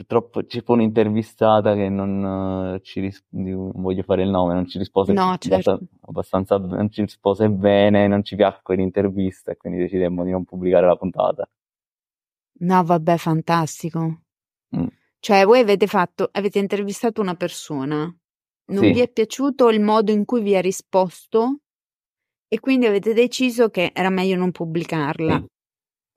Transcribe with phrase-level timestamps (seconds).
[0.00, 4.78] purtroppo ci fu un'intervistata che non uh, ci ris- voglio fare il nome, non ci
[4.78, 5.78] rispose no, certo.
[6.06, 10.86] abbastanza, non ci rispose bene, non ci piacque l'intervista e quindi decidemmo di non pubblicare
[10.86, 11.48] la puntata.
[12.60, 14.20] No, vabbè, fantastico.
[14.74, 14.86] Mm.
[15.18, 18.92] Cioè, voi avete fatto, avete intervistato una persona, non sì.
[18.92, 21.58] vi è piaciuto il modo in cui vi ha risposto
[22.48, 25.38] e quindi avete deciso che era meglio non pubblicarla.
[25.40, 25.46] Sì.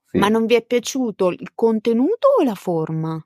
[0.06, 0.18] Sì.
[0.18, 3.22] Ma non vi è piaciuto il contenuto o la forma?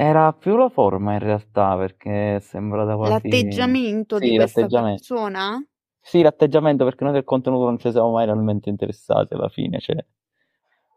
[0.00, 3.14] Era più la forma in realtà, perché sembra da quasi...
[3.14, 5.02] L'atteggiamento sì, di questa l'atteggiamento.
[5.08, 5.66] persona?
[6.00, 9.96] Sì, l'atteggiamento, perché noi del contenuto non ci siamo mai realmente interessati alla fine, cioè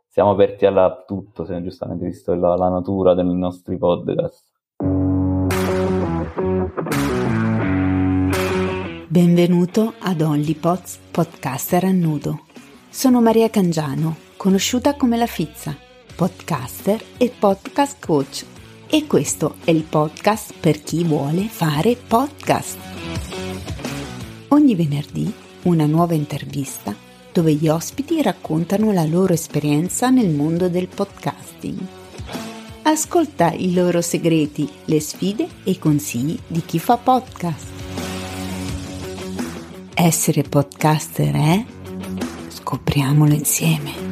[0.07, 4.45] siamo aperti a tutto, se giustamente visto la, la natura dei nostri podcast.
[9.07, 12.41] Benvenuto ad OnlyPods Podcaster a nudo.
[12.87, 15.75] Sono Maria Cangiano, conosciuta come La Fizza,
[16.15, 18.50] podcaster e podcast coach
[18.93, 22.77] e questo è il podcast per chi vuole fare podcast.
[24.49, 26.93] Ogni venerdì una nuova intervista
[27.31, 31.79] dove gli ospiti raccontano la loro esperienza nel mondo del podcasting.
[32.81, 37.69] Ascolta i loro segreti, le sfide e i consigli di chi fa podcast.
[39.93, 41.65] Essere podcaster è?
[42.49, 44.10] Scopriamolo insieme.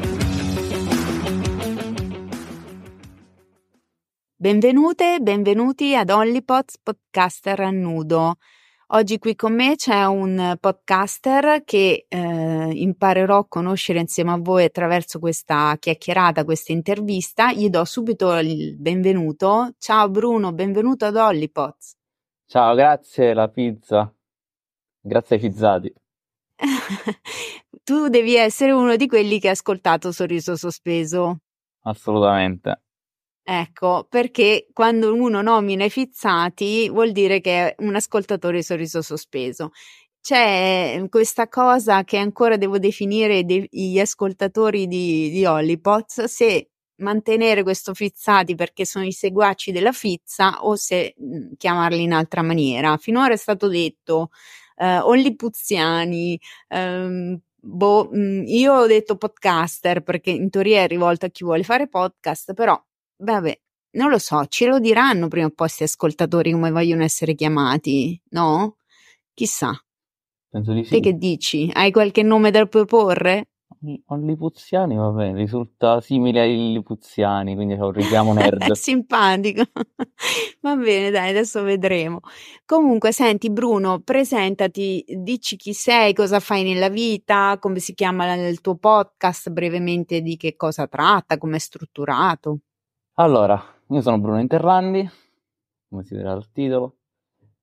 [4.41, 8.35] Benvenute, benvenuti ad OnlyPods Podcaster a nudo.
[8.91, 14.63] Oggi qui con me c'è un podcaster che eh, imparerò a conoscere insieme a voi
[14.63, 17.51] attraverso questa chiacchierata, questa intervista.
[17.51, 19.71] Gli do subito il benvenuto.
[19.77, 21.97] Ciao Bruno, benvenuto ad OnlyPods.
[22.45, 24.09] Ciao, grazie la pizza.
[25.01, 25.93] Grazie ai pizzati.
[27.83, 31.39] tu devi essere uno di quelli che ha ascoltato Sorriso Sospeso.
[31.81, 32.83] Assolutamente.
[33.51, 39.71] Ecco, perché quando uno nomina i fizzati vuol dire che è un ascoltatore sorriso sospeso.
[40.21, 47.93] C'è questa cosa che ancora devo definire gli ascoltatori di, di Hollypots, se mantenere questo
[47.95, 52.97] fizzati perché sono i seguaci della fizza o se mh, chiamarli in altra maniera.
[52.97, 54.29] Finora è stato detto
[54.75, 61.29] eh, Hollypuzziani, ehm, boh, mh, io ho detto podcaster perché in teoria è rivolto a
[61.29, 62.79] chi vuole fare podcast, però
[63.21, 63.59] Vabbè,
[63.91, 68.19] non lo so, ce lo diranno prima o poi questi ascoltatori come vogliono essere chiamati,
[68.29, 68.77] no?
[69.33, 69.73] Chissà.
[70.49, 70.91] Penso di sì.
[70.91, 71.69] Te che dici?
[71.73, 73.49] Hai qualche nome da proporre?
[73.81, 78.71] Lipuziani, va bene, risulta simile ai Lipuziani, quindi è un richiamo nerd.
[78.71, 79.63] È simpatico.
[80.61, 82.19] va bene, dai, adesso vedremo.
[82.65, 88.59] Comunque, senti Bruno, presentati, dici chi sei, cosa fai nella vita, come si chiama il
[88.59, 92.59] tuo podcast, brevemente di che cosa tratta, come è strutturato.
[93.21, 95.05] Allora, io sono Bruno Interlandi,
[95.89, 96.95] come si vede dal titolo,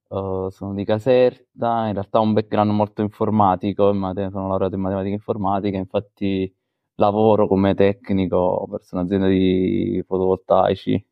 [0.08, 5.14] uh, sono di Caserta, in realtà ho un background molto informatico, sono laureato in matematica
[5.14, 6.54] informatica, infatti
[6.96, 11.06] lavoro come tecnico presso un'azienda di fotovoltaici.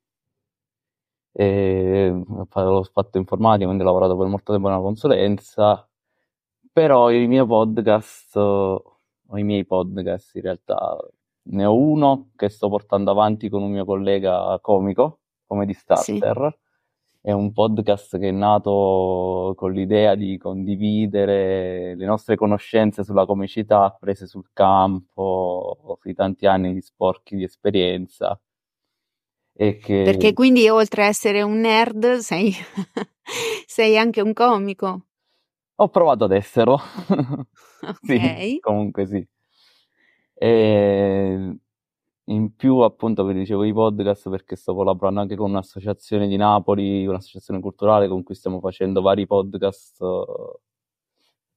[1.37, 2.47] E ho
[2.85, 5.89] fatto informatica, quindi ho lavorato per molto tempo nella consulenza,
[6.73, 8.99] però i miei podcast, o
[9.37, 10.97] i miei podcast in realtà
[11.47, 16.49] ne ho uno che sto portando avanti con un mio collega comico, come di Starter.
[16.51, 16.63] Sì.
[17.21, 23.97] È un podcast che è nato con l'idea di condividere le nostre conoscenze sulla comicità
[23.99, 28.39] prese sul campo, sui tanti anni di sporchi di esperienza.
[29.57, 29.79] Che...
[29.79, 32.53] Perché quindi oltre a essere un nerd sei,
[33.67, 35.07] sei anche un comico.
[35.77, 36.79] Ho provato ad esserlo.
[37.85, 38.53] Okay.
[38.53, 39.29] sì, comunque sì.
[40.35, 41.59] E
[42.29, 47.07] in più, appunto, vi dicevo i podcast perché sto collaborando anche con un'associazione di Napoli,
[47.07, 50.59] un'associazione culturale con cui stiamo facendo vari podcast uh,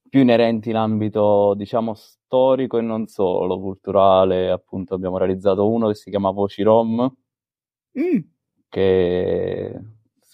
[0.08, 4.50] più inerenti in ambito, diciamo, storico e non solo, culturale.
[4.50, 7.10] Appunto, abbiamo realizzato uno che si chiama Voci Rom,
[7.98, 8.18] mm.
[8.68, 9.80] che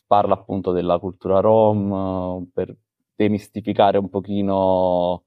[0.06, 2.76] parla appunto della cultura rom per
[3.14, 5.24] demistificare un pochino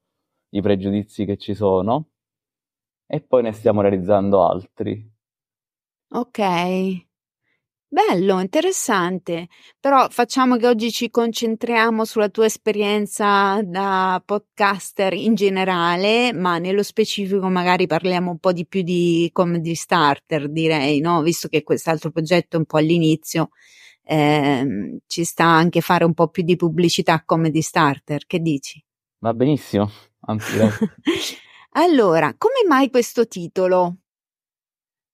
[0.49, 2.09] i pregiudizi che ci sono
[3.07, 5.15] e poi ne stiamo realizzando altri.
[6.09, 7.05] Ok.
[7.89, 9.47] Bello, interessante.
[9.79, 16.83] Però facciamo che oggi ci concentriamo sulla tua esperienza da podcaster in generale, ma nello
[16.83, 21.21] specifico magari parliamo un po' di più di comedy starter, direi, no?
[21.21, 23.51] Visto che quest'altro progetto è un po' all'inizio,
[24.03, 28.25] ehm, ci sta anche fare un po' più di pubblicità comedy starter.
[28.25, 28.83] Che dici?
[29.19, 29.89] Va benissimo,
[30.25, 30.57] anzi.
[31.79, 33.97] Allora, come mai questo titolo?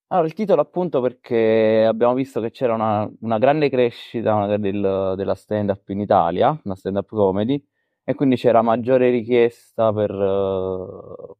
[0.07, 5.35] Allora, il titolo appunto perché abbiamo visto che c'era una, una grande crescita del, della
[5.35, 7.61] stand-up in Italia, una stand-up comedy,
[8.05, 11.37] e quindi c'era maggiore richiesta per uh,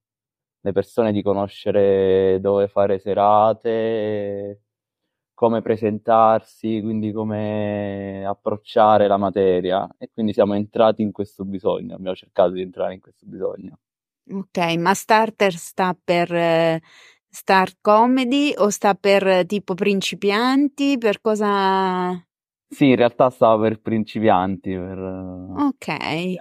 [0.60, 4.64] le persone di conoscere dove fare serate,
[5.34, 12.16] come presentarsi, quindi come approcciare la materia e quindi siamo entrati in questo bisogno, abbiamo
[12.16, 13.80] cercato di entrare in questo bisogno.
[14.32, 16.82] Ok, ma Starter sta per eh,
[17.30, 20.98] Star comedy o sta per tipo principianti?
[20.98, 22.14] Per cosa?
[22.68, 24.72] Sì, in realtà stava per principianti.
[24.72, 24.98] Per...
[25.58, 26.36] Ok.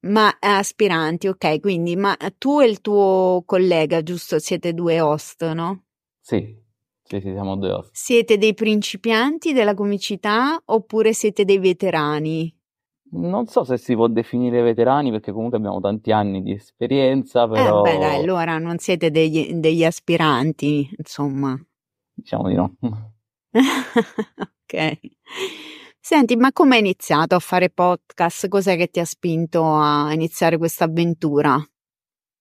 [0.00, 4.38] Ma aspiranti, ok, quindi ma tu e il tuo collega, giusto?
[4.38, 5.84] Siete due host, no?
[6.20, 6.56] Sì,
[7.02, 7.90] sì, sì, siamo due host.
[7.92, 12.57] Siete dei principianti della comicità oppure siete dei veterani?
[13.10, 17.84] Non so se si può definire veterani perché comunque abbiamo tanti anni di esperienza, però...
[17.84, 21.58] Eh beh dai, allora non siete degli, degli aspiranti, insomma.
[22.12, 22.76] Diciamo di no.
[23.52, 24.98] ok.
[26.00, 28.48] Senti, ma come hai iniziato a fare podcast?
[28.48, 31.58] Cos'è che ti ha spinto a iniziare questa avventura?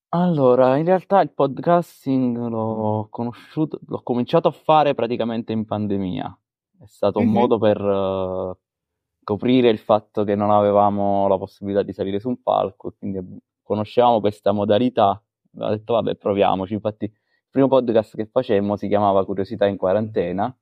[0.09, 6.39] Allora, in realtà il podcasting l'ho conosciuto, l'ho cominciato a fare praticamente in pandemia.
[6.79, 7.33] È stato un mm-hmm.
[7.33, 8.57] modo per uh,
[9.27, 13.19] scoprire il fatto che non avevamo la possibilità di salire su un palco, quindi
[13.61, 15.21] conoscevamo questa modalità,
[15.51, 17.11] abbiamo detto vabbè proviamoci, infatti il
[17.49, 20.57] primo podcast che facemmo si chiamava Curiosità in quarantena.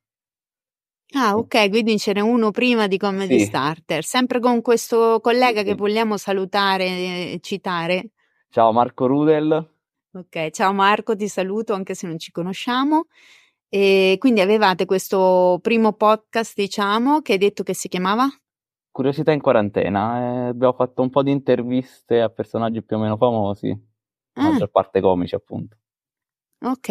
[1.13, 3.45] Ah, ok, quindi ce n'è uno prima di Comedy sì.
[3.45, 5.65] Starter, sempre con questo collega sì.
[5.65, 8.13] che vogliamo salutare e citare.
[8.49, 9.73] Ciao Marco Rudel.
[10.13, 13.05] Ok, ciao Marco, ti saluto anche se non ci conosciamo.
[13.69, 18.27] E quindi avevate questo primo podcast, diciamo, che hai detto che si chiamava?
[18.95, 23.17] Curiosità in quarantena, eh, abbiamo fatto un po' di interviste a personaggi più o meno
[23.17, 24.51] famosi, la ah.
[24.51, 25.75] maggior parte comici appunto.
[26.61, 26.89] Ok.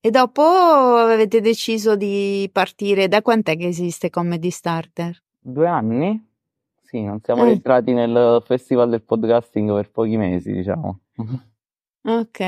[0.00, 5.22] E dopo avete deciso di partire, da quant'è che esiste Comedy Starter?
[5.38, 6.30] Due anni?
[6.80, 7.50] Sì, non siamo eh.
[7.50, 11.00] entrati nel festival del podcasting per pochi mesi, diciamo.
[12.04, 12.40] Ok.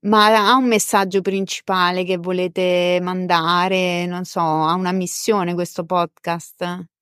[0.00, 6.92] Ma ha un messaggio principale che volete mandare, non so, ha una missione questo podcast?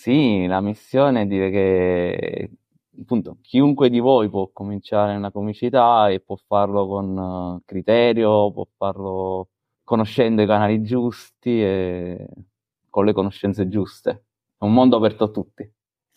[0.00, 2.50] Sì, la missione è dire che
[3.00, 8.64] appunto chiunque di voi può cominciare una comicità e può farlo con uh, criterio, può
[8.76, 9.48] farlo
[9.82, 12.28] conoscendo i canali giusti e
[12.88, 14.10] con le conoscenze giuste.
[14.56, 15.68] È un mondo aperto a tutti.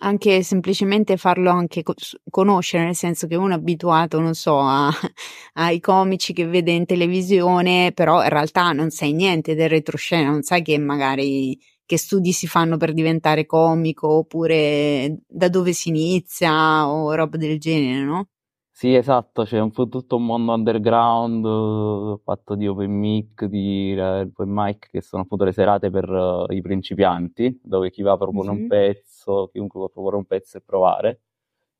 [0.03, 1.95] Anche semplicemente farlo anche co-
[2.29, 4.91] conoscere, nel senso che uno è abituato, non so, a,
[5.53, 10.43] ai comici che vede in televisione, però in realtà non sai niente del retroscena, non
[10.43, 11.57] sai che magari
[11.91, 17.59] che studi si fanno per diventare comico oppure da dove si inizia o roba del
[17.59, 18.27] genere, no?
[18.69, 23.93] Sì, esatto, c'è un po' tutto un mondo underground uh, fatto di open mic, di
[23.97, 28.13] uh, open mic che sono appunto le serate per uh, i principianti, dove chi va
[28.13, 28.61] a proporre mm-hmm.
[28.61, 31.21] un pezzo, chiunque può proporre un pezzo e provare,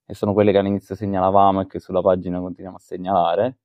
[0.06, 3.60] e sono quelle che all'inizio segnalavamo e che sulla pagina continuiamo a segnalare.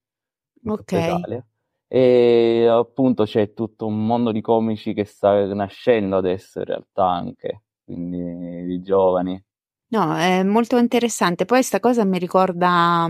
[0.65, 0.93] Ok.
[0.93, 1.45] Italia
[1.89, 7.63] e appunto c'è tutto un mondo di comici che sta nascendo adesso in realtà anche,
[7.85, 9.43] quindi di giovani.
[9.89, 11.45] No, è molto interessante.
[11.45, 13.09] Poi sta cosa mi ricorda,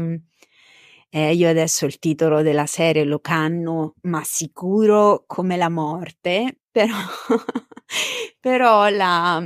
[1.08, 6.94] eh, io adesso il titolo della serie lo canno, ma sicuro come la morte, però,
[8.38, 9.42] però la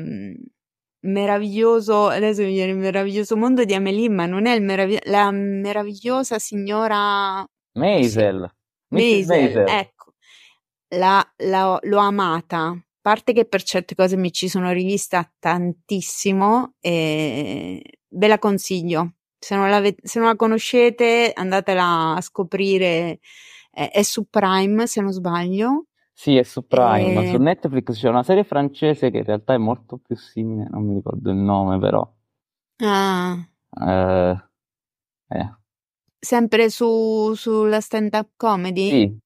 [1.03, 5.31] meraviglioso, adesso mi viene il meraviglioso mondo di Amelie, ma non è il meravig- la
[5.31, 7.45] meravigliosa signora
[7.75, 8.51] Maisel.
[8.91, 10.15] Maisel, ecco,
[10.91, 12.67] la, la, l'ho amata.
[12.67, 19.15] A parte che per certe cose mi ci sono rivista tantissimo e ve la consiglio.
[19.39, 23.21] Se non la, se non la conoscete, andatela a scoprire.
[23.71, 25.87] È, è, su Prime, se non sbaglio.
[26.13, 27.25] Sì, è su Prime.
[27.25, 27.31] E...
[27.31, 30.95] Su Netflix c'è una serie francese che in realtà è molto più simile, non mi
[30.95, 32.07] ricordo il nome, però.
[32.83, 33.49] Ah.
[33.81, 34.45] Eh,
[35.29, 35.60] eh.
[36.21, 38.91] Sempre su, sulla stand-up comedy?
[38.91, 39.19] Sì.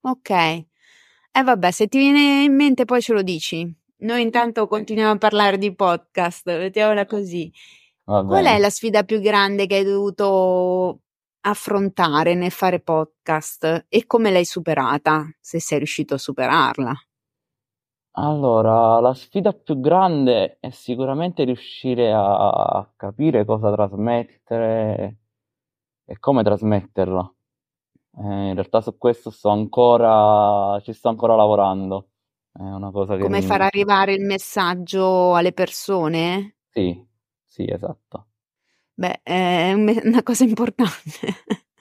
[0.00, 0.30] Ok.
[0.30, 0.66] E
[1.30, 3.70] eh vabbè, se ti viene in mente poi ce lo dici.
[3.98, 7.52] Noi intanto continuiamo a parlare di podcast, mettiamola così.
[8.04, 11.00] Qual è la sfida più grande che hai dovuto
[11.40, 16.92] affrontare nel fare podcast e come l'hai superata, se sei riuscito a superarla?
[18.16, 25.23] Allora, la sfida più grande è sicuramente riuscire a capire cosa trasmettere
[26.04, 27.36] e come trasmetterlo.
[28.16, 32.10] Eh, in realtà su questo sto ancora, ci sto ancora lavorando.
[32.52, 33.46] È una cosa che come mi...
[33.46, 36.56] far arrivare il messaggio alle persone?
[36.70, 37.04] Sì,
[37.44, 38.28] sì, esatto.
[38.94, 41.10] Beh, è una cosa importante.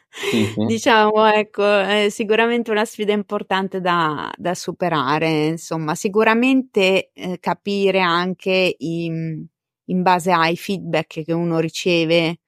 [0.10, 0.66] sì, sì.
[0.66, 8.76] diciamo, ecco, è sicuramente una sfida importante da, da superare, insomma, sicuramente eh, capire anche
[8.76, 12.40] i, in base ai feedback che uno riceve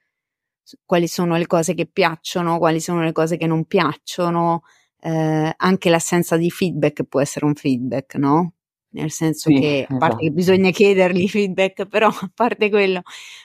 [0.86, 4.64] quali sono le cose che piacciono, quali sono le cose che non piacciono,
[5.02, 8.54] eh, anche l'assenza di feedback può essere un feedback, no?
[8.96, 10.24] Nel senso sì, che, a parte esatto.
[10.24, 13.02] che bisogna chiedergli feedback, però a parte quello,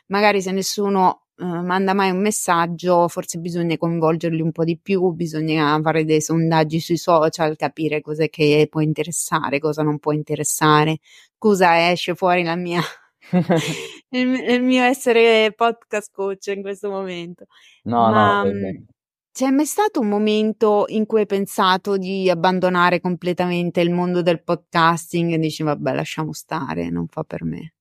[0.07, 5.11] magari se nessuno eh, manda mai un messaggio, forse bisogna coinvolgerli un po' di più,
[5.11, 10.99] bisogna fare dei sondaggi sui social, capire cosa che può interessare, cosa non può interessare.
[11.37, 12.81] Scusa, esce fuori la mia
[14.11, 17.47] il, il, mio essere podcast coach in questo momento.
[17.85, 18.51] No, Ma, no.
[18.51, 18.85] Mhmm,
[19.33, 24.43] c'è mai stato un momento in cui hai pensato di abbandonare completamente il mondo del
[24.43, 27.75] podcasting e dici vabbè lasciamo stare, non fa per me?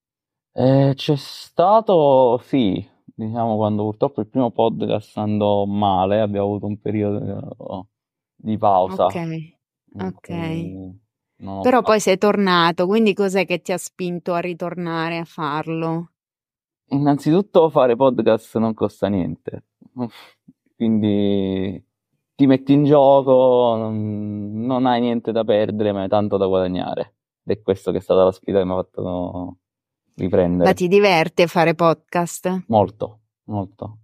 [0.53, 6.79] Eh, c'è stato, sì, diciamo quando purtroppo il primo podcast andò male, abbiamo avuto un
[6.79, 7.87] periodo
[8.35, 9.05] di pausa.
[9.05, 9.55] Ok,
[9.95, 11.08] ok.
[11.41, 16.11] No, Però poi sei tornato, quindi cos'è che ti ha spinto a ritornare a farlo?
[16.87, 19.63] Innanzitutto fare podcast non costa niente,
[20.75, 21.81] quindi
[22.35, 27.15] ti metti in gioco, non, non hai niente da perdere, ma hai tanto da guadagnare.
[27.43, 29.57] Ed è questo che è stata la sfida che mi ha fatto
[30.15, 30.69] riprendere.
[30.69, 32.65] Ma ti diverte fare podcast?
[32.67, 33.97] Molto, molto.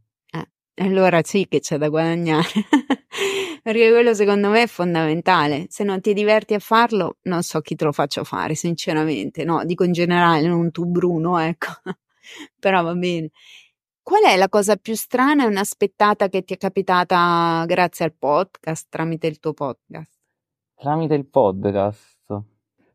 [0.77, 2.47] Allora sì che c'è da guadagnare.
[3.65, 5.65] perché quello secondo me è fondamentale.
[5.69, 9.43] Se non ti diverti a farlo, non so chi te lo faccia fare, sinceramente.
[9.43, 11.69] No, dico in generale, non tu Bruno, ecco.
[12.59, 13.31] Però va bene.
[14.03, 18.87] Qual è la cosa più strana e un'aspettata che ti è capitata grazie al podcast,
[18.89, 20.11] tramite il tuo podcast?
[20.75, 22.15] Tramite il podcast?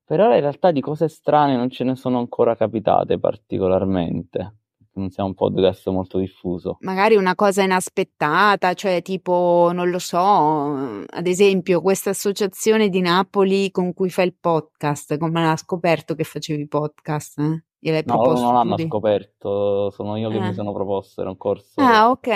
[0.04, 4.59] Per ora in realtà di cose strane non ce ne sono ancora capitate particolarmente
[4.92, 6.76] non sia un podcast molto diffuso.
[6.80, 13.70] Magari una cosa inaspettata, cioè tipo, non lo so, ad esempio questa associazione di Napoli
[13.70, 17.38] con cui fai il podcast, come l'ha scoperto che facevi podcast?
[17.38, 17.64] Eh?
[17.78, 20.40] Gliel'hai no, proposto non l'hanno scoperto, sono io che eh.
[20.40, 21.80] mi sono proposto, era un corso.
[21.80, 22.28] Ah, ok.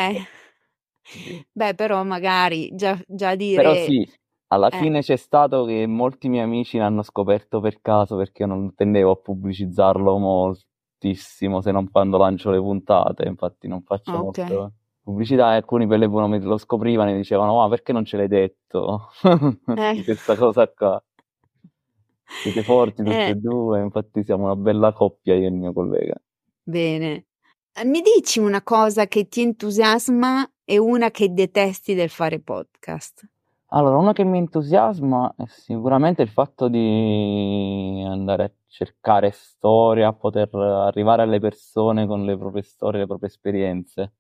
[1.53, 3.63] Beh, però magari già, già dire...
[3.63, 4.09] Però sì,
[4.49, 4.79] alla eh.
[4.79, 9.11] fine c'è stato che molti miei amici l'hanno scoperto per caso perché io non tendevo
[9.11, 10.65] a pubblicizzarlo molto
[11.05, 14.49] moltissimo se non quando lancio le puntate, infatti non faccio ah, okay.
[14.49, 18.17] molto pubblicità e alcuni per le me lo scoprivano e dicevano ma perché non ce
[18.17, 19.11] l'hai detto
[19.77, 20.03] eh.
[20.03, 21.03] questa cosa qua
[22.25, 23.29] siete forti tutti eh.
[23.29, 26.15] e due infatti siamo una bella coppia io e il mio collega
[26.63, 27.27] bene
[27.85, 33.29] mi dici una cosa che ti entusiasma e una che detesti del fare podcast
[33.77, 40.53] allora, una che mi entusiasma è sicuramente il fatto di andare a cercare storia, poter
[40.53, 44.15] arrivare alle persone con le proprie storie, le proprie esperienze.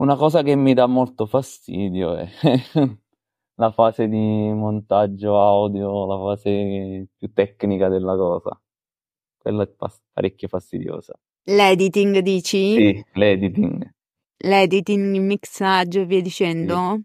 [0.00, 2.28] Una cosa che mi dà molto fastidio è
[3.56, 8.60] la fase di montaggio audio, la fase più tecnica della cosa.
[9.38, 9.74] Quella è
[10.12, 11.18] parecchio fastidiosa.
[11.44, 12.74] L'editing dici?
[12.74, 13.94] Sì, l'editing.
[14.44, 17.00] L'editing, il mixaggio e via dicendo?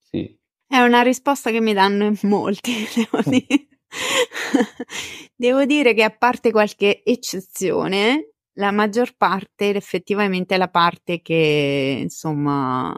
[0.00, 0.24] Sì.
[0.24, 0.38] sì.
[0.66, 3.68] È una risposta che mi danno in molti, devo dire.
[5.36, 11.98] devo dire che a parte qualche eccezione, la maggior parte effettivamente è la parte che
[12.00, 12.94] insomma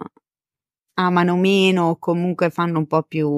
[0.95, 3.29] amano meno o comunque fanno un po' più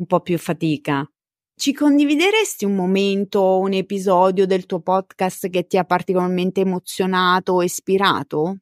[0.00, 1.08] un po' più fatica.
[1.54, 7.52] Ci condivideresti un momento o un episodio del tuo podcast che ti ha particolarmente emozionato
[7.52, 8.60] o ispirato?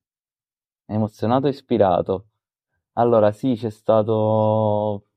[0.85, 2.27] Emozionato e ispirato.
[2.95, 5.08] Allora, sì, c'è stato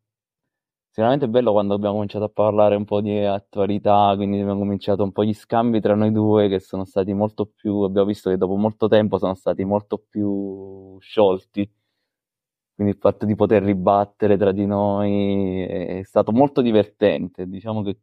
[0.92, 5.12] sicuramente bello quando abbiamo cominciato a parlare un po' di attualità, quindi abbiamo cominciato un
[5.12, 8.56] po' gli scambi tra noi due che sono stati molto più, abbiamo visto che dopo
[8.56, 11.70] molto tempo sono stati molto più sciolti.
[12.76, 17.48] Quindi il fatto di poter ribattere tra di noi è stato molto divertente.
[17.48, 18.00] Diciamo che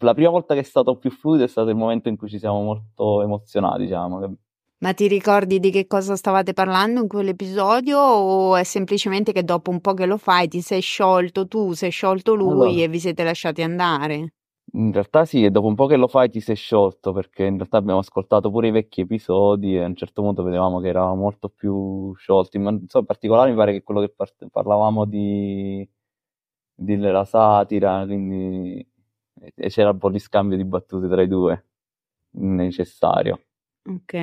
[0.00, 2.38] la prima volta che è stato più fluido è stato il momento in cui ci
[2.38, 4.36] siamo molto emozionati, diciamo.
[4.82, 9.70] Ma ti ricordi di che cosa stavate parlando in quell'episodio o è semplicemente che dopo
[9.70, 12.98] un po' che lo fai ti sei sciolto tu, sei sciolto lui allora, e vi
[12.98, 14.34] siete lasciati andare?
[14.72, 17.56] In realtà sì, e dopo un po' che lo fai ti sei sciolto perché in
[17.56, 21.16] realtà abbiamo ascoltato pure i vecchi episodi e a un certo punto vedevamo che eravamo
[21.16, 25.88] molto più sciolti, ma in particolare mi pare che quello che par- parlavamo di,
[26.74, 28.86] della satira, quindi
[29.56, 31.64] e c'era un po' di scambio di battute tra i due,
[32.32, 33.40] necessario.
[33.86, 34.14] Ok.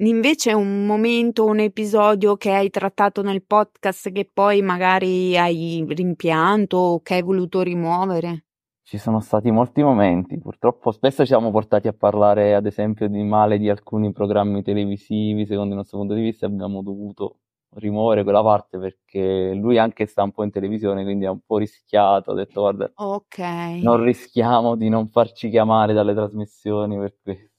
[0.00, 6.76] Invece un momento, un episodio che hai trattato nel podcast che poi magari hai rimpianto
[6.76, 8.44] o che hai voluto rimuovere?
[8.84, 13.22] Ci sono stati molti momenti, purtroppo spesso ci siamo portati a parlare ad esempio di
[13.22, 17.38] male di alcuni programmi televisivi, secondo il nostro punto di vista abbiamo dovuto
[17.76, 21.58] rimuovere quella parte perché lui anche sta un po' in televisione, quindi è un po'
[21.58, 22.32] rischiato.
[22.32, 23.38] Ho detto, guarda, Ok.
[23.80, 27.51] non rischiamo di non farci chiamare dalle trasmissioni per questo.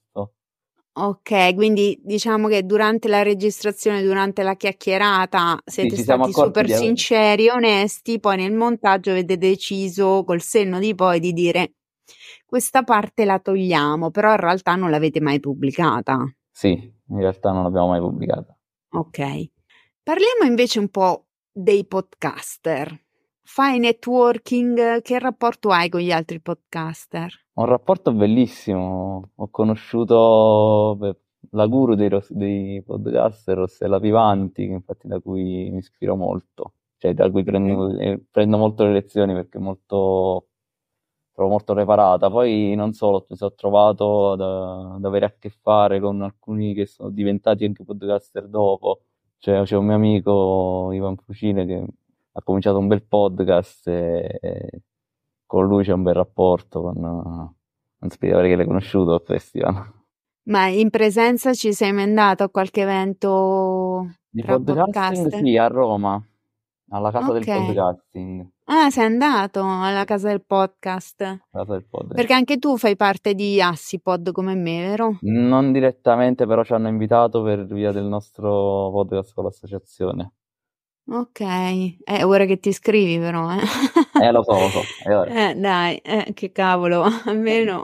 [0.96, 6.40] Ok, quindi diciamo che durante la registrazione, durante la chiacchierata, Sì, siete ci siamo stati
[6.40, 11.34] accorti super di sinceri, onesti, poi nel montaggio avete deciso col senno di poi di
[11.34, 11.74] dire
[12.46, 16.32] questa parte la togliamo, però in realtà non l'avete mai pubblicata.
[16.52, 18.56] Sì, in realtà non l'abbiamo mai pubblicata.
[18.92, 19.50] Ok.
[20.04, 23.03] Parliamo invece un po' dei podcaster.
[23.46, 27.32] Fai networking, che rapporto hai con gli altri podcaster?
[27.56, 29.32] Un rapporto bellissimo.
[29.36, 31.18] Ho conosciuto beh,
[31.52, 37.14] la guru dei, dei podcaster, Rossella Vivanti, che infatti da cui mi ispiro molto, cioè
[37.14, 40.48] da cui prendo, eh, prendo molto le lezioni perché è molto,
[41.34, 42.30] trovo molto preparata.
[42.30, 46.86] Poi non solo, mi sono trovato ad, ad avere a che fare con alcuni che
[46.86, 49.02] sono diventati anche podcaster dopo.
[49.38, 51.86] Cioè, c'è un mio amico, Ivan Fucine, che
[52.34, 54.82] ha cominciato un bel podcast e, e
[55.46, 56.82] con lui c'è un bel rapporto.
[56.82, 59.92] Con, non sapevo che l'hai conosciuto al festival.
[60.46, 65.40] Ma in presenza ci sei mai andato a qualche evento Di podcasting, podcaster?
[65.40, 66.22] sì, a Roma,
[66.90, 67.66] alla casa del Ok.
[67.66, 68.52] podcasting.
[68.66, 71.18] Ah, sei andato alla casa del podcast.
[71.52, 72.16] Casa del podcast.
[72.16, 75.18] Perché anche tu fai parte di Assipod come me, vero?
[75.22, 80.34] Non direttamente, però ci hanno invitato per via del nostro podcast con l'associazione.
[81.06, 81.42] Ok,
[82.04, 83.60] è ora che ti iscrivi però, eh.
[84.22, 84.80] Eh, lo so, lo so.
[85.06, 85.50] E ora.
[85.50, 87.84] Eh, dai, eh, che cavolo, almeno.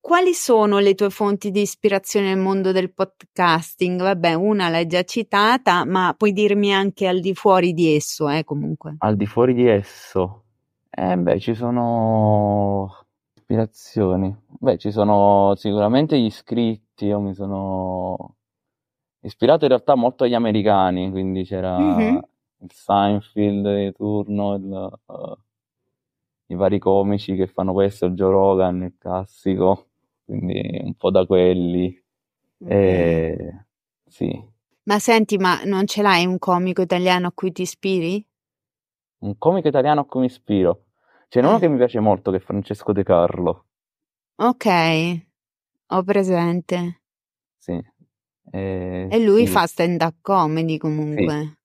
[0.00, 4.00] Quali sono le tue fonti di ispirazione nel mondo del podcasting?
[4.00, 8.44] Vabbè, una l'hai già citata, ma puoi dirmi anche al di fuori di esso, eh,
[8.44, 8.96] comunque.
[8.98, 10.44] Al di fuori di esso,
[10.90, 14.34] eh beh, ci sono ispirazioni.
[14.46, 17.06] Beh, ci sono sicuramente gli iscritti.
[17.06, 18.36] Io mi sono
[19.20, 22.20] ispirato in realtà molto agli americani, quindi c'era Mhm.
[22.62, 24.72] Il Seinfeld di turno, il,
[25.08, 25.36] eh,
[26.46, 29.88] i vari comici che fanno questo, il Joe Rogan, il classico,
[30.24, 32.00] quindi un po' da quelli.
[32.64, 33.66] E
[34.06, 34.30] sì,
[34.84, 38.24] Ma senti, ma non ce l'hai un comico italiano a cui ti ispiri?
[39.20, 40.84] un comico italiano a cui mi ispiro.
[41.28, 41.58] C'è uno Eh.
[41.58, 43.64] che mi piace molto, che è Francesco De Carlo.
[44.48, 44.66] Ok,
[45.92, 46.78] ho presente.
[47.58, 47.80] Sì.
[48.52, 50.78] Eh, E lui sì, fa stand-up comedy sì.
[50.78, 51.58] comunque.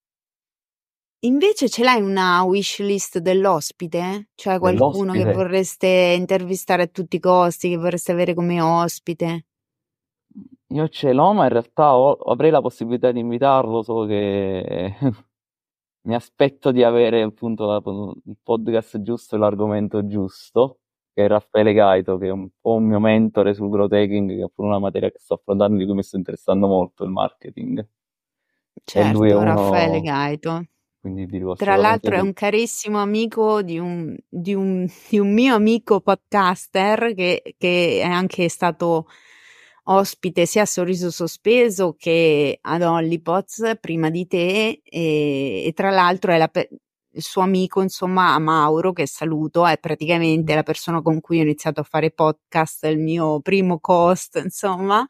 [1.22, 4.30] Invece ce l'hai una wish list dell'ospite?
[4.36, 5.34] Cioè qualcuno che Dell'ospite.
[5.34, 9.46] vorreste intervistare a tutti i costi, che vorreste avere come ospite?
[10.70, 14.94] Io ce l'ho, ma in realtà ho- avrei la possibilità di invitarlo, solo che
[16.08, 17.82] mi aspetto di avere appunto la-
[18.26, 20.80] il podcast giusto e l'argomento giusto,
[21.14, 24.44] che è Raffaele Gaito, che è un po' un mio mentore sul growth hacking, che
[24.44, 27.80] è pure una materia che sto affrontando, di cui mi sto interessando molto, il marketing.
[27.80, 30.66] E Certo, Raffaele uno, Gaito.
[31.56, 37.14] Tra l'altro è un carissimo amico di un, di un- di un mio amico podcaster
[37.14, 39.08] che, che è anche stato
[39.90, 46.32] ospite sia a Sorriso Sospeso che ad Hollypots prima di te e, e tra l'altro
[46.32, 46.50] è la
[47.18, 51.82] il suo amico, insomma, Mauro, che saluto, è praticamente la persona con cui ho iniziato
[51.82, 55.06] a fare podcast, il mio primo host, insomma,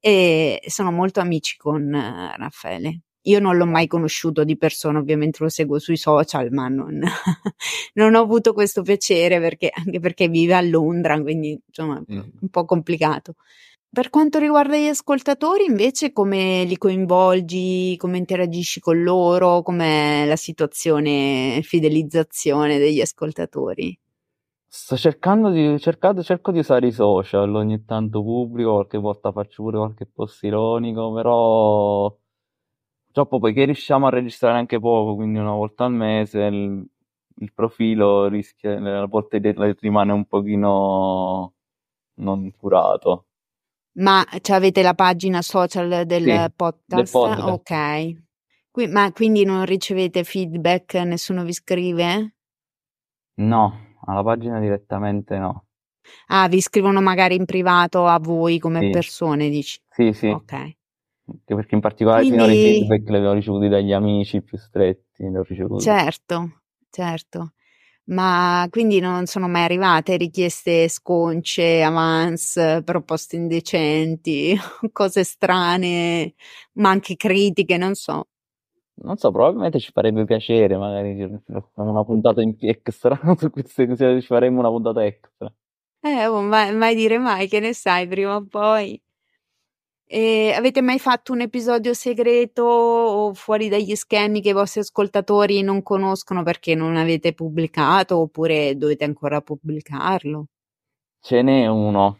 [0.00, 3.03] e sono molto amici con eh, Raffaele.
[3.26, 7.00] Io non l'ho mai conosciuto di persona, ovviamente lo seguo sui social, ma non,
[7.94, 12.20] non ho avuto questo piacere perché, anche perché vive a Londra, quindi insomma Mm.
[12.40, 13.34] un po' complicato.
[13.88, 20.36] Per quanto riguarda gli ascoltatori, invece, come li coinvolgi, come interagisci con loro, com'è la
[20.36, 23.96] situazione fidelizzazione degli ascoltatori?
[24.68, 29.62] Sto cercando di, cercando, cerco di usare i social, ogni tanto pubblico, qualche volta faccio
[29.62, 32.14] pure qualche post ironico, però
[33.14, 36.84] purtroppo poiché riusciamo a registrare anche poco, quindi una volta al mese, il,
[37.36, 39.38] il profilo rischia, a volte
[39.78, 41.54] rimane un pochino
[42.14, 43.26] non curato.
[43.98, 47.12] Ma cioè, avete la pagina social del Sì, podcast?
[47.12, 47.48] podcast.
[47.48, 48.22] Ok.
[48.72, 52.34] Qui- ma quindi non ricevete feedback, nessuno vi scrive?
[53.36, 55.66] No, alla pagina direttamente no.
[56.26, 59.78] Ah, vi scrivono magari in privato a voi come Sì, persone, dici?
[59.92, 60.28] sì, sì.
[60.28, 60.76] Ok.
[61.44, 65.36] Perché in particolare finora i Quindi, feedback li avevo ricevuti dagli amici più stretti, li
[65.36, 65.98] ho ricevuti.
[65.98, 66.60] certo,
[66.90, 67.52] certo.
[68.08, 74.56] Ma quindi non sono mai arrivate richieste sconce, avance, proposte indecenti,
[74.92, 76.34] cose strane,
[76.74, 78.28] ma anche critiche, non so.
[78.96, 84.20] Non so, probabilmente ci farebbe piacere, magari ci- facciamo una puntata extra su queste cose,
[84.20, 85.52] ci faremmo una puntata extra.
[86.08, 89.00] Eh, oh, mai, mai dire mai, che ne sai, prima o poi.
[90.14, 95.60] E avete mai fatto un episodio segreto o fuori dagli schemi che i vostri ascoltatori
[95.62, 100.46] non conoscono perché non avete pubblicato oppure dovete ancora pubblicarlo?
[101.18, 102.18] Ce n'è uno,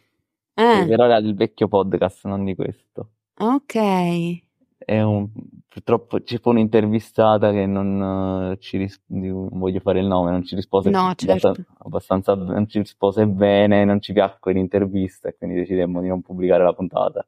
[0.54, 3.10] Eh, però era del vecchio podcast, non di questo.
[3.38, 4.42] ok.
[4.76, 5.28] È un,
[5.68, 10.44] purtroppo ci fu un'intervistata che non eh, ci ris- non voglio fare il nome, non
[10.44, 11.54] ci rispose No, certo.
[11.78, 16.64] abbastanza, non ci rispose bene, non ci piacque l'intervista e quindi decidemmo di non pubblicare
[16.64, 17.24] la puntata.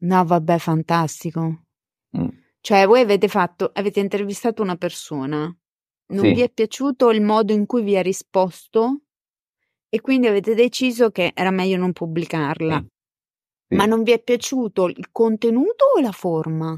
[0.00, 1.62] No, vabbè, fantastico.
[2.16, 2.28] Mm.
[2.60, 5.44] Cioè, voi avete fatto, avete intervistato una persona,
[6.12, 6.32] non Sì.
[6.34, 9.02] vi è piaciuto il modo in cui vi ha risposto
[9.88, 12.78] e quindi avete deciso che era meglio non pubblicarla.
[13.68, 13.74] Sì.
[13.74, 16.76] Ma non vi è piaciuto il contenuto o la forma?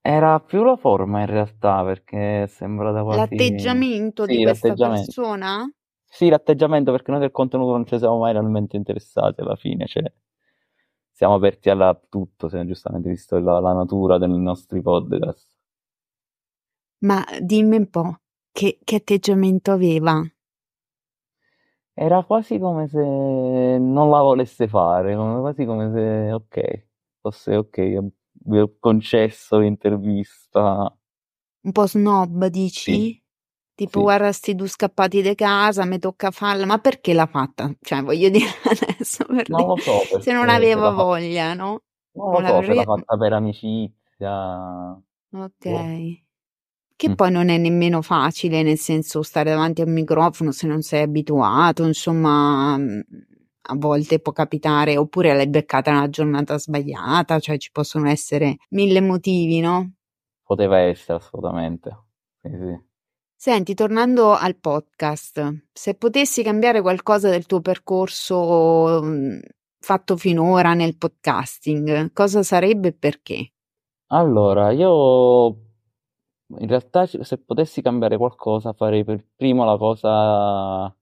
[0.00, 3.20] Era più la forma in realtà perché sembrava quasi...
[3.20, 5.70] L'atteggiamento Sì, di questa persona?
[6.04, 10.02] Sì, l'atteggiamento perché noi del contenuto non ci siamo mai realmente interessati alla fine, cioè
[11.22, 15.56] siamo aperti a tutto, se giustamente visto la, la natura dei nostri podcast.
[17.04, 18.16] Ma dimmi un po',
[18.50, 20.20] che, che atteggiamento aveva?
[21.94, 26.86] Era quasi come se non la volesse fare, quasi come se, ok,
[27.20, 27.98] fosse ok,
[28.32, 30.92] vi ho concesso l'intervista.
[31.60, 32.92] Un po' snob, dici?
[32.92, 33.21] Sì.
[33.82, 34.04] Tipo, Sì.
[34.04, 36.66] guarda, sti due scappati di casa, mi tocca farla.
[36.66, 37.68] Ma perché l'ha fatta?
[37.80, 41.02] Cioè, voglio dire adesso, per Non lo so se perché non se aveva l'ha fa-
[41.02, 41.82] voglia, no?
[42.12, 45.02] non Non lo so se l'ha fatta per amicizia.
[45.34, 45.64] Ok.
[45.64, 45.78] Boh.
[46.96, 47.14] Che Mm.
[47.14, 51.02] poi non è nemmeno facile, nel senso stare davanti a un microfono se non sei
[51.02, 53.00] abituato, insomma, mm,
[53.62, 59.00] a volte può capitare, oppure l'hai beccata nella giornata sbagliata, cioè ci possono essere mille
[59.00, 59.92] motivi, no?
[60.44, 61.90] Poteva essere assolutamente.
[62.42, 62.80] Sì, sì.
[63.44, 69.38] Senti, tornando al podcast, se potessi cambiare qualcosa del tuo percorso mm,
[69.80, 73.52] fatto finora nel podcasting, cosa sarebbe e perché?
[74.12, 75.46] Allora, io
[76.56, 80.96] in realtà se potessi cambiare qualcosa farei per primo la cosa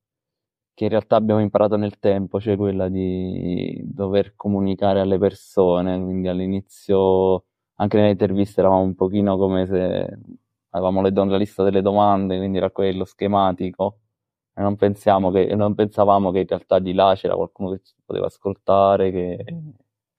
[0.72, 6.28] che in realtà abbiamo imparato nel tempo, cioè quella di dover comunicare alle persone, quindi
[6.28, 10.18] all'inizio anche nelle interviste eravamo un pochino come se
[10.70, 14.00] avevamo le, la lista delle domande, quindi era quello schematico
[14.54, 17.94] e non pensiamo che, non pensavamo che in realtà di là c'era qualcuno che ci
[18.04, 19.44] poteva ascoltare, che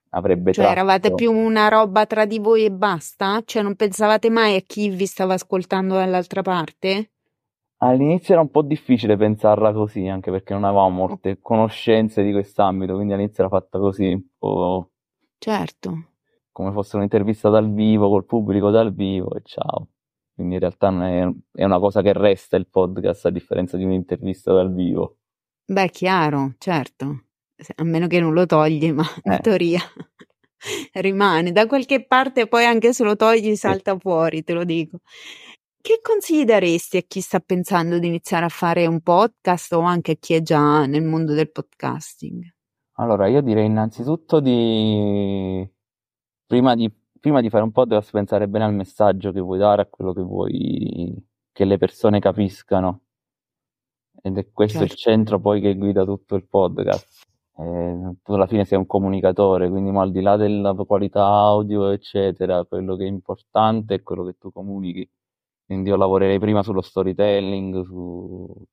[0.09, 1.15] avrebbe Cioè, eravate tratto.
[1.15, 3.41] più una roba tra di voi e basta?
[3.43, 7.11] Cioè, non pensavate mai a chi vi stava ascoltando dall'altra parte?
[7.83, 12.95] All'inizio era un po' difficile pensarla così, anche perché non avevamo molte conoscenze di quest'ambito,
[12.95, 14.89] quindi all'inizio era fatta così, un po'
[15.45, 15.89] Certo.
[16.53, 19.89] come fosse un'intervista dal vivo, col pubblico dal vivo e ciao.
[20.41, 23.83] Quindi in realtà non è, è una cosa che resta il podcast a differenza di
[23.83, 25.17] un'intervista dal vivo.
[25.65, 27.25] Beh, chiaro, certo.
[27.75, 29.79] A meno che non lo togli, ma in Eh, teoria
[30.93, 31.51] rimane.
[31.51, 33.55] Da qualche parte poi anche se lo togli sì.
[33.55, 34.99] salta fuori, te lo dico.
[35.81, 40.13] Che consigli daresti a chi sta pensando di iniziare a fare un podcast o anche
[40.13, 42.43] a chi è già nel mondo del podcasting?
[42.95, 45.67] Allora, io direi innanzitutto di
[46.45, 46.91] prima di,
[47.21, 50.21] prima di fare un podcast pensare bene al messaggio che vuoi dare, a quello che
[50.21, 51.15] vuoi
[51.53, 53.01] che le persone capiscano.
[54.23, 55.01] Ed è questo il Certo.
[55.03, 57.27] centro poi che guida tutto il podcast.
[57.57, 61.89] Eh, tu alla fine sei un comunicatore, quindi ma al di là della qualità audio,
[61.89, 65.07] eccetera, quello che è importante è quello che tu comunichi.
[65.65, 68.65] Quindi io lavorerei prima sullo storytelling, su...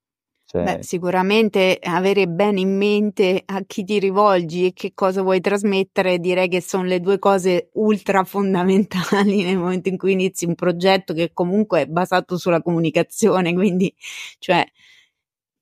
[0.61, 5.41] Beh, cioè, sicuramente avere bene in mente a chi ti rivolgi e che cosa vuoi
[5.41, 10.55] trasmettere, direi che sono le due cose ultra fondamentali nel momento in cui inizi un
[10.55, 13.95] progetto che comunque è basato sulla comunicazione, quindi
[14.39, 14.67] cioè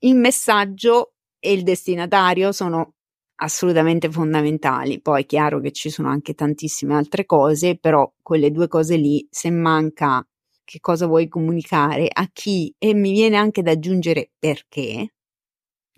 [0.00, 2.94] il messaggio e il destinatario sono
[3.36, 5.00] assolutamente fondamentali.
[5.00, 9.26] Poi è chiaro che ci sono anche tantissime altre cose, però quelle due cose lì,
[9.30, 10.26] se manca
[10.66, 15.12] che cosa vuoi comunicare a chi e mi viene anche da aggiungere perché,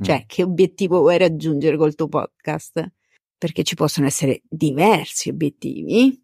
[0.00, 2.86] mm, cioè che obiettivo vuoi raggiungere col tuo podcast,
[3.38, 6.22] perché ci possono essere diversi obiettivi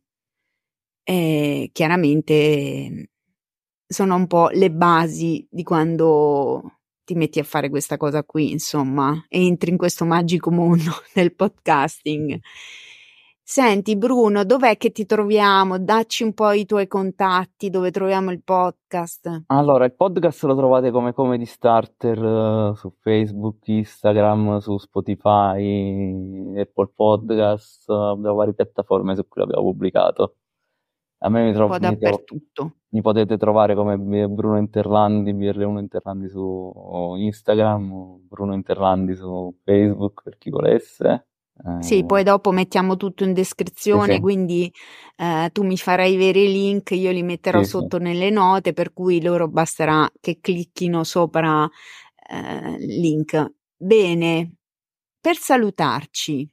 [1.02, 3.10] e chiaramente
[3.86, 9.24] sono un po' le basi di quando ti metti a fare questa cosa qui, insomma,
[9.28, 12.38] e entri in questo magico mondo del podcasting.
[13.54, 15.78] Senti Bruno, dov'è che ti troviamo?
[15.78, 19.42] Dacci un po' i tuoi contatti, dove troviamo il podcast.
[19.48, 22.18] Allora, il podcast lo trovate come Comedy Starter
[22.72, 30.36] eh, su Facebook, Instagram, su Spotify, Apple Podcast, da varie piattaforme su cui l'abbiamo pubblicato.
[31.18, 32.72] A me mi, Un tro- po' mi tro- dappertutto.
[32.88, 40.38] mi potete trovare come Bruno Interlandi, BR1 Interlandi su Instagram, Bruno Interlandi su Facebook per
[40.38, 41.26] chi volesse.
[41.80, 44.72] Sì, Eh, poi dopo mettiamo tutto in sì, descrizione, sì, quindi
[45.16, 47.70] eh, tu mi farai avere i link, io li metterò sì, sì.
[47.70, 51.68] sotto nelle note, per cui loro basterà che clicchino sopra
[52.28, 53.52] eh, il link.
[53.76, 54.54] Bene,
[55.20, 56.48] per salutarci,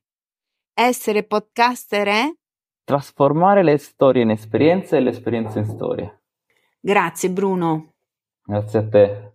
[0.73, 2.31] essere podcaster è?
[2.83, 6.21] Trasformare le storie in esperienze e le esperienze in storie.
[6.79, 7.93] Grazie Bruno.
[8.43, 9.33] Grazie a te.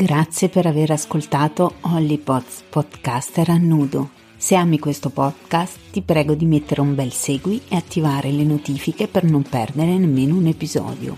[0.00, 4.10] Grazie per aver ascoltato Hollypods Podcaster a nudo.
[4.36, 9.08] Se ami questo podcast, ti prego di mettere un bel segui e attivare le notifiche
[9.08, 11.16] per non perdere nemmeno un episodio.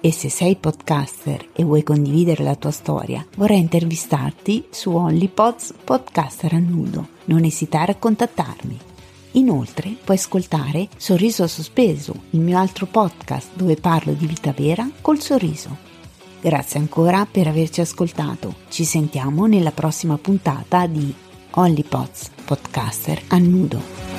[0.00, 6.52] E se sei podcaster e vuoi condividere la tua storia, vorrei intervistarti su OnlyPods Podcaster
[6.52, 7.08] a.
[7.26, 8.78] Non esitare a contattarmi.
[9.36, 15.20] Inoltre puoi ascoltare Sorriso Sospeso, il mio altro podcast dove parlo di vita vera col
[15.20, 15.76] sorriso.
[16.40, 18.54] Grazie ancora per averci ascoltato.
[18.68, 21.12] Ci sentiamo nella prossima puntata di
[21.50, 24.13] OnlyPods Podcaster a nudo.